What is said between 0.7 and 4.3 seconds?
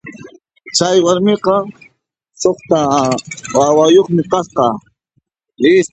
Chay warmiqa suqta wawayuqmi